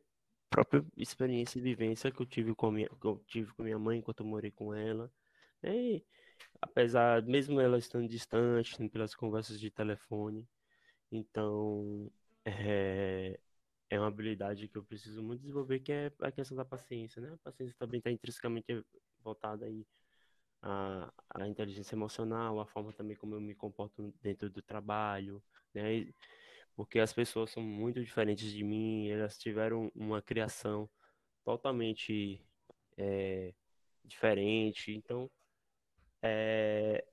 própria 0.49 0.83
experiência 0.95 1.59
e 1.59 1.61
vivência 1.61 2.11
que 2.11 2.21
eu 2.21 2.25
tive 2.25 2.55
com 2.55 2.71
minha, 2.71 2.89
que 2.89 3.05
eu 3.05 3.21
tive 3.27 3.53
com 3.53 3.63
minha 3.63 3.77
mãe 3.77 3.99
enquanto 3.99 4.21
eu 4.21 4.25
morei 4.25 4.51
com 4.51 4.73
ela. 4.73 5.11
Né, 5.61 5.75
e, 5.77 6.05
apesar, 6.61 7.21
mesmo 7.23 7.59
ela 7.59 7.77
estando 7.77 8.07
distante, 8.07 8.89
pelas 8.89 9.13
conversas 9.13 9.59
de 9.59 9.69
telefone. 9.69 10.47
Então, 11.11 12.09
é, 12.45 13.37
é 13.89 13.99
uma 13.99 14.07
habilidade 14.07 14.69
que 14.69 14.77
eu 14.77 14.83
preciso 14.83 15.21
muito 15.21 15.41
desenvolver, 15.41 15.79
que 15.81 15.91
é 15.91 16.11
a 16.21 16.31
questão 16.31 16.55
da 16.55 16.63
paciência, 16.65 17.21
né? 17.21 17.33
A 17.33 17.37
paciência 17.37 17.75
também 17.77 17.97
está 17.99 18.09
intrinsecamente 18.11 18.85
voltada 19.21 19.65
aí 19.65 19.85
à, 20.61 21.11
à 21.31 21.47
inteligência 21.47 21.95
emocional, 21.95 22.59
a 22.61 22.65
forma 22.65 22.93
também 22.93 23.17
como 23.17 23.35
eu 23.35 23.41
me 23.41 23.55
comporto 23.55 24.13
dentro 24.21 24.49
do 24.49 24.61
trabalho, 24.61 25.43
né? 25.73 26.07
Porque 26.79 26.97
as 26.97 27.11
pessoas 27.11 27.51
são 27.51 27.61
muito 27.61 28.01
diferentes 28.01 28.53
de 28.53 28.63
mim, 28.63 29.09
elas 29.09 29.37
tiveram 29.37 29.91
uma 29.93 30.21
criação 30.21 30.89
totalmente 31.43 32.41
é, 32.95 33.53
diferente, 34.01 34.93
então 34.93 35.29
é, 36.21 37.05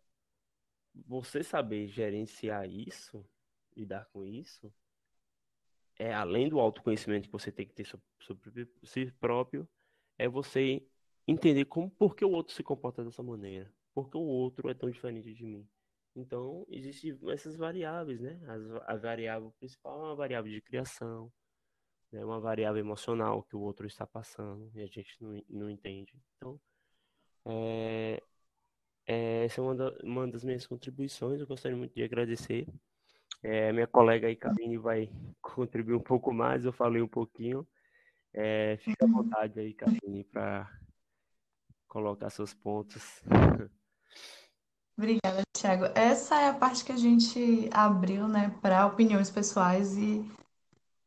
você 1.05 1.43
saber 1.43 1.89
gerenciar 1.89 2.71
isso, 2.71 3.29
lidar 3.77 4.05
com 4.13 4.25
isso, 4.25 4.73
é 5.99 6.15
além 6.15 6.49
do 6.49 6.61
autoconhecimento 6.61 7.27
que 7.27 7.33
você 7.33 7.51
tem 7.51 7.67
que 7.67 7.75
ter 7.75 7.89
sobre 8.21 8.71
si 8.85 9.11
próprio, 9.19 9.69
é 10.17 10.29
você 10.29 10.81
entender 11.27 11.65
como, 11.65 11.91
por 11.91 12.15
que 12.15 12.25
o 12.25 12.31
outro 12.31 12.55
se 12.55 12.63
comporta 12.63 13.03
dessa 13.03 13.21
maneira, 13.21 13.75
por 13.93 14.09
que 14.09 14.17
o 14.17 14.21
outro 14.21 14.71
é 14.71 14.75
tão 14.75 14.89
diferente 14.89 15.35
de 15.35 15.45
mim. 15.45 15.69
Então, 16.17 16.65
existem 16.71 17.19
essas 17.31 17.57
variáveis, 17.57 18.21
né? 18.21 18.41
A, 18.87 18.95
a 18.95 18.97
variável 18.97 19.53
principal 19.59 20.01
é 20.01 20.05
uma 20.07 20.17
variável 20.17 20.51
de 20.51 20.63
criação, 20.63 21.31
né? 22.11 22.25
uma 22.25 22.41
variável 22.41 22.81
emocional 22.81 23.43
que 23.43 23.55
o 23.55 23.61
outro 23.61 23.87
está 23.87 24.07
passando 24.07 24.71
e 24.75 24.81
a 24.81 24.87
gente 24.87 25.15
não, 25.21 25.43
não 25.49 25.71
entende. 25.71 26.15
Então, 26.37 26.59
é, 27.45 28.23
é, 29.07 29.45
essa 29.45 29.61
é 29.61 29.65
uma, 29.65 29.75
da, 29.75 29.91
uma, 30.03 30.27
das 30.27 30.43
minhas 30.43 30.67
contribuições, 30.67 31.39
eu 31.41 31.47
gostaria 31.47 31.77
muito 31.77 31.95
de 31.95 32.03
agradecer. 32.03 32.67
É, 33.43 33.71
minha 33.71 33.87
colega 33.87 34.27
aí, 34.27 34.37
Karine, 34.37 34.79
vai 34.79 35.11
contribuir 35.43 35.97
um 35.97 36.03
pouco 36.03 36.33
mais, 36.33 36.65
eu 36.65 36.73
falei 36.73 37.03
um 37.03 37.09
pouquinho. 37.09 37.69
É, 38.33 38.79
fica 38.79 39.05
à 39.05 39.09
vontade 39.09 39.61
aí, 39.61 39.75
Karine, 39.75 40.25
para 40.25 40.71
colocar 41.87 42.31
seus 42.31 42.55
pontos. 42.55 43.23
Obrigada, 44.97 45.43
Thiago. 45.53 45.85
Essa 45.95 46.41
é 46.41 46.49
a 46.49 46.55
parte 46.55 46.85
que 46.85 46.93
a 46.93 46.97
gente 46.97 47.69
abriu, 47.73 48.27
né, 48.27 48.51
para 48.63 48.87
opiniões 48.87 49.31
pessoais 49.31 49.97
e 49.97 50.25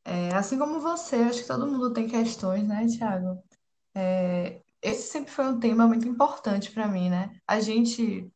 é, 0.05 0.33
assim 0.35 0.57
como 0.57 0.79
você, 0.79 1.17
acho 1.17 1.41
que 1.41 1.47
todo 1.47 1.67
mundo 1.67 1.93
tem 1.93 2.07
questões, 2.07 2.67
né, 2.67 2.85
Thiago? 2.87 3.43
É, 3.95 4.61
esse 4.81 5.11
sempre 5.11 5.31
foi 5.31 5.45
um 5.45 5.59
tema 5.59 5.87
muito 5.87 6.07
importante 6.07 6.71
para 6.71 6.87
mim, 6.87 7.09
né? 7.09 7.39
A 7.47 7.59
gente 7.59 8.31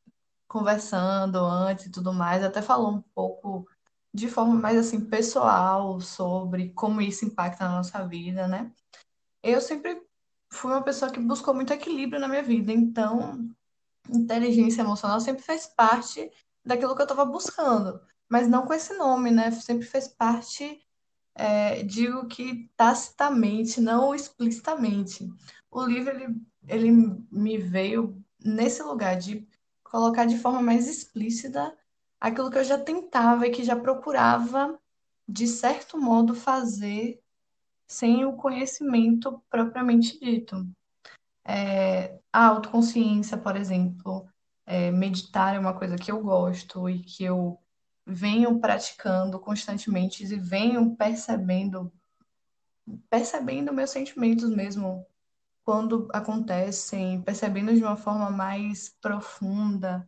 conversando 0.48 1.38
antes 1.38 1.86
e 1.86 1.92
tudo 1.92 2.14
mais, 2.14 2.44
até 2.44 2.62
falou 2.62 2.92
um 2.92 3.02
pouco 3.16 3.68
de 4.14 4.28
forma 4.30 4.56
mais 4.56 4.78
assim 4.78 5.06
pessoal 5.06 6.00
sobre 6.00 6.70
como 6.74 7.02
isso 7.02 7.26
impacta 7.26 7.68
na 7.68 7.78
nossa 7.78 8.08
vida, 8.08 8.48
né? 8.48 8.72
Eu 9.44 9.62
sempre 9.62 10.02
fui 10.52 10.72
uma 10.72 10.84
pessoa 10.84 11.12
que 11.12 11.20
buscou 11.20 11.54
muito 11.54 11.74
equilíbrio 11.74 12.20
na 12.20 12.28
minha 12.28 12.44
vida, 12.44 12.72
então 12.72 13.50
inteligência 14.10 14.82
emocional 14.82 15.20
sempre 15.20 15.44
fez 15.44 15.68
parte 15.68 16.30
daquilo 16.66 16.96
que 16.96 17.02
eu 17.02 17.06
estava 17.06 17.26
buscando, 17.26 18.00
mas 18.30 18.48
não 18.48 18.66
com 18.66 18.74
esse 18.74 18.94
nome, 18.98 19.32
né? 19.32 19.52
Sempre 19.52 19.86
fez 19.86 20.08
parte 20.08 20.82
é, 21.36 21.84
digo 21.84 22.28
que 22.28 22.70
tacitamente, 22.76 23.82
não 23.82 24.14
explicitamente. 24.14 25.28
O 25.70 25.84
livro 25.86 26.12
ele, 26.12 26.42
ele 26.68 26.92
me 27.32 27.58
veio 27.58 28.24
nesse 28.40 28.84
lugar 28.84 29.18
de 29.18 29.48
colocar 29.84 30.26
de 30.26 30.38
forma 30.38 30.62
mais 30.62 30.88
explícita 30.88 31.76
aquilo 32.20 32.50
que 32.52 32.58
eu 32.58 32.64
já 32.64 32.78
tentava 32.78 33.48
e 33.48 33.52
que 33.52 33.64
já 33.64 33.76
procurava, 33.76 34.80
de 35.28 35.48
certo 35.48 36.00
modo, 36.00 36.36
fazer 36.36 37.22
sem 37.88 38.26
o 38.26 38.34
conhecimento 38.34 39.42
propriamente 39.50 40.20
dito. 40.20 40.68
É, 41.46 42.20
a 42.34 42.48
autoconsciência, 42.48 43.38
por 43.38 43.56
exemplo, 43.56 44.28
é, 44.66 44.90
meditar 44.92 45.56
é 45.56 45.60
uma 45.60 45.74
coisa 45.74 45.96
que 45.96 46.12
eu 46.12 46.20
gosto 46.22 46.90
e 46.90 47.00
que 47.00 47.24
eu 47.24 47.60
venho 48.06 48.60
praticando 48.60 49.40
constantemente 49.40 50.24
e 50.24 50.40
venho 50.40 50.96
percebendo 50.96 51.92
percebendo 53.10 53.72
meus 53.72 53.92
sentimentos 53.92 54.50
mesmo 54.50 55.06
quando 55.64 56.10
acontecem, 56.12 57.22
percebendo 57.22 57.74
de 57.74 57.82
uma 57.82 57.96
forma 57.96 58.30
mais 58.30 58.90
profunda. 59.02 60.08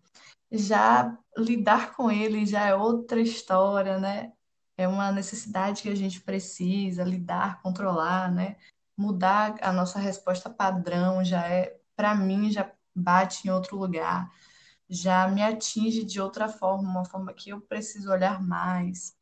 Já 0.52 1.18
lidar 1.38 1.96
com 1.96 2.12
ele 2.12 2.46
já 2.46 2.68
é 2.68 2.76
outra 2.76 3.22
história, 3.22 3.98
né? 3.98 4.34
É 4.78 4.88
uma 4.88 5.12
necessidade 5.12 5.84
que 5.84 5.90
a 5.90 5.96
gente 5.96 6.20
precisa 6.22 7.04
lidar, 7.04 7.62
controlar, 7.62 8.30
né? 8.32 8.58
Mudar 8.98 9.56
a 9.62 9.72
nossa 9.72 10.00
resposta 10.00 10.50
padrão 10.50 11.24
já 11.24 11.48
é, 11.48 11.78
para 11.95 12.15
mim, 12.15 12.51
já 12.51 12.71
bate 12.95 13.47
em 13.47 13.51
outro 13.51 13.77
lugar 13.77 14.29
já 14.89 15.27
me 15.27 15.41
atinge 15.41 16.03
de 16.03 16.21
outra 16.21 16.47
forma, 16.47 16.89
uma 16.89 17.05
forma 17.05 17.34
que 17.34 17.49
eu 17.49 17.62
preciso 17.62 18.12
olhar 18.12 18.41
mais. 18.41 19.15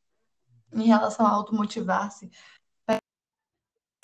Em 0.72 0.84
relação 0.84 1.26
a 1.26 1.30
automotivar-se, 1.30 2.30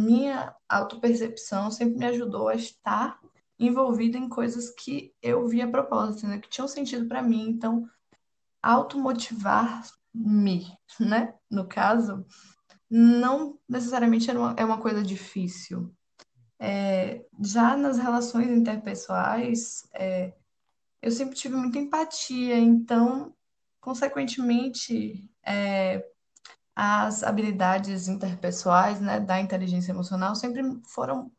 minha 0.00 0.54
autopercepção 0.68 1.70
sempre 1.70 1.98
me 1.98 2.06
ajudou 2.06 2.48
a 2.48 2.54
estar 2.54 3.20
envolvida 3.59 4.16
em 4.16 4.28
coisas 4.28 4.70
que 4.70 5.14
eu 5.20 5.46
via 5.46 5.66
a 5.66 5.70
propósito, 5.70 6.26
né? 6.26 6.38
que 6.38 6.48
tinham 6.48 6.66
sentido 6.66 7.06
para 7.06 7.22
mim. 7.22 7.50
Então, 7.50 7.88
automotivar 8.62 9.87
me, 10.14 10.66
né? 10.98 11.35
No 11.50 11.68
caso, 11.68 12.24
não 12.88 13.59
necessariamente 13.68 14.30
é 14.30 14.35
uma, 14.35 14.54
é 14.56 14.64
uma 14.64 14.80
coisa 14.80 15.02
difícil. 15.02 15.94
É, 16.61 17.25
já 17.42 17.75
nas 17.75 17.96
relações 17.96 18.49
interpessoais, 18.51 19.88
é, 19.94 20.35
eu 21.01 21.11
sempre 21.11 21.35
tive 21.35 21.57
muita 21.57 21.79
empatia, 21.79 22.59
então, 22.59 23.35
consequentemente, 23.81 25.31
é, 25.42 26.05
as 26.77 27.23
habilidades 27.23 28.09
interpessoais, 28.09 29.01
né, 29.01 29.18
da 29.20 29.40
inteligência 29.40 29.92
emocional 29.92 30.35
sempre 30.35 30.62
foram 30.87 31.33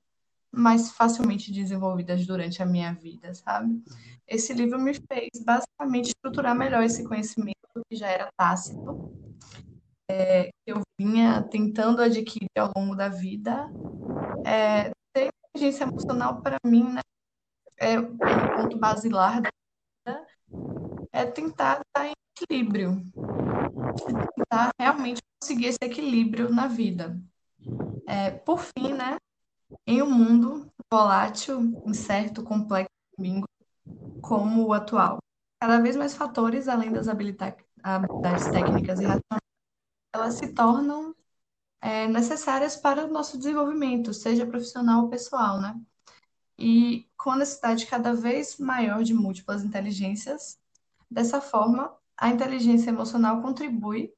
mais 0.52 0.92
facilmente 0.92 1.52
desenvolvidas 1.52 2.26
durante 2.26 2.62
a 2.62 2.66
minha 2.66 2.94
vida, 2.94 3.34
sabe? 3.34 3.72
Uhum. 3.72 3.84
Esse 4.28 4.54
livro 4.54 4.80
me 4.80 4.94
fez 4.94 5.30
basicamente 5.46 6.10
estruturar 6.10 6.56
melhor 6.56 6.84
esse 6.84 7.04
conhecimento 7.04 7.56
que 7.90 7.96
já 7.96 8.08
era 8.08 8.30
tácito, 8.36 9.00
é, 10.10 10.46
que 10.46 10.72
eu 10.74 10.82
vinha 11.00 11.42
tentando 11.44 12.02
adquirir 12.02 12.50
ao 12.58 12.72
longo 12.76 12.96
da 12.96 13.08
vida. 13.08 13.70
É, 14.46 14.92
ter 15.14 15.30
inteligência 15.50 15.84
emocional, 15.84 16.42
para 16.42 16.58
mim, 16.66 16.84
né, 16.94 17.02
é 17.78 18.00
um 18.00 18.18
ponto 18.18 18.78
basilar 18.78 19.42
da 19.42 19.50
vida, 20.08 20.28
é 21.12 21.26
tentar 21.26 21.82
estar 21.82 22.08
em 22.08 22.14
equilíbrio, 22.38 23.04
tentar 24.36 24.72
realmente 24.80 25.22
conseguir 25.40 25.68
esse 25.68 25.80
equilíbrio 25.82 26.50
na 26.50 26.68
vida. 26.68 27.20
É, 28.08 28.32
por 28.32 28.60
fim, 28.60 28.94
né, 28.94 29.18
em 29.86 30.02
um 30.02 30.12
mundo 30.12 30.72
volátil, 30.92 31.82
incerto, 31.86 32.44
complexo, 32.44 32.90
domingo, 33.18 33.48
como 34.22 34.68
o 34.68 34.74
atual, 34.74 35.20
cada 35.60 35.80
vez 35.80 35.96
mais 35.96 36.16
fatores, 36.16 36.68
além 36.68 36.92
das 36.92 37.08
habilidades 37.08 37.64
técnicas 38.52 39.00
e 39.00 39.06
racionais, 39.06 39.42
elas 40.14 40.34
se 40.36 40.48
tornam 40.54 41.16
é, 41.82 42.08
necessárias 42.08 42.76
para 42.76 43.06
o 43.06 43.12
nosso 43.12 43.38
desenvolvimento, 43.38 44.14
seja 44.14 44.46
profissional 44.46 45.04
ou 45.04 45.10
pessoal, 45.10 45.60
né? 45.60 45.76
E 46.58 47.10
com 47.18 47.32
a 47.32 47.38
necessidade 47.38 47.88
cada 47.88 48.14
vez 48.14 48.58
maior 48.58 49.04
de 49.04 49.14
múltiplas 49.14 49.64
inteligências, 49.64 50.60
dessa 51.10 51.42
forma, 51.42 51.92
a 52.16 52.30
inteligência 52.30 52.92
emocional 52.92 53.42
contribui 53.42 54.14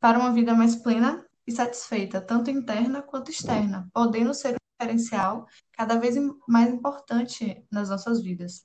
para 0.00 0.18
uma 0.18 0.32
vida 0.32 0.54
mais 0.54 0.74
plena 0.74 1.24
e 1.46 1.52
satisfeita, 1.52 2.20
tanto 2.20 2.50
interna 2.50 3.02
quanto 3.02 3.30
externa, 3.30 3.88
podendo 3.92 4.32
ser 4.32 4.54
um 4.54 4.56
diferencial 4.78 5.46
cada 5.72 5.98
vez 5.98 6.16
mais 6.48 6.72
importante 6.72 7.62
nas 7.70 7.90
nossas 7.90 8.22
vidas. 8.22 8.64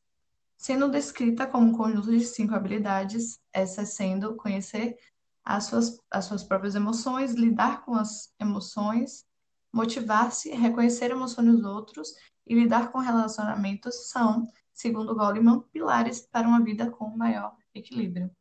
Sendo 0.57 0.89
descrita 0.89 1.45
como 1.45 1.67
um 1.67 1.73
conjunto 1.73 2.09
de 2.09 2.23
cinco 2.25 2.55
habilidades, 2.55 3.39
essas 3.51 3.89
sendo 3.89 4.35
conhecer 4.35 4.97
as 5.45 5.65
suas, 5.65 5.99
as 6.09 6.25
suas 6.25 6.43
próprias 6.43 6.73
emoções, 6.73 7.35
lidar 7.35 7.85
com 7.85 7.93
as 7.93 8.33
emoções, 8.39 9.23
motivar-se, 9.71 10.49
reconhecer 10.49 11.11
emoções 11.11 11.47
dos 11.47 11.63
outros 11.63 12.09
e 12.47 12.55
lidar 12.55 12.91
com 12.91 12.97
relacionamentos 12.97 14.09
são, 14.09 14.51
segundo 14.73 15.15
Goleman, 15.15 15.61
pilares 15.71 16.21
para 16.31 16.47
uma 16.47 16.63
vida 16.63 16.89
com 16.89 17.15
maior 17.15 17.55
equilíbrio. 17.75 18.31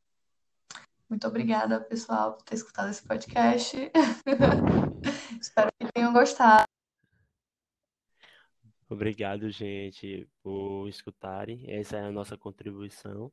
Muito 1.09 1.29
obrigada, 1.29 1.81
pessoal, 1.81 2.33
por 2.33 2.43
ter 2.45 2.55
escutado 2.55 2.89
esse 2.89 3.07
podcast. 3.07 3.77
Espero 5.39 5.71
que 5.79 5.93
tenham 5.93 6.13
gostado. 6.13 6.65
Obrigado, 8.89 9.51
gente, 9.51 10.27
por 10.43 10.89
escutarem. 10.89 11.65
Essa 11.71 11.99
é 11.99 12.05
a 12.05 12.13
nossa 12.13 12.37
contribuição, 12.39 13.31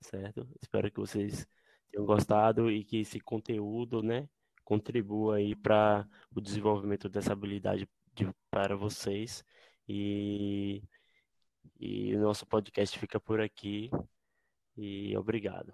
certo? 0.00 0.48
Espero 0.60 0.90
que 0.90 0.98
vocês 0.98 1.46
tenham 1.94 2.04
gostado 2.04 2.70
e 2.70 2.84
que 2.84 2.98
esse 2.98 3.20
conteúdo, 3.20 4.02
né, 4.02 4.28
contribua 4.64 5.36
aí 5.36 5.54
para 5.54 6.06
o 6.34 6.40
desenvolvimento 6.40 7.08
dessa 7.08 7.32
habilidade 7.32 7.88
de, 8.12 8.28
para 8.50 8.76
vocês. 8.76 9.44
E, 9.88 10.82
e 11.78 12.14
o 12.16 12.20
nosso 12.20 12.44
podcast 12.46 12.98
fica 12.98 13.20
por 13.20 13.40
aqui. 13.40 13.90
E 14.76 15.16
obrigado. 15.16 15.72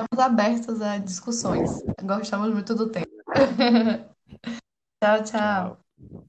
Estamos 0.00 0.18
abertos 0.18 0.82
a 0.82 0.98
discussões. 0.98 1.82
Gostamos 2.02 2.52
muito 2.52 2.74
do 2.74 2.90
tema. 2.90 3.06
tchau, 5.02 5.24
tchau. 5.24 5.24
tchau. 5.24 6.27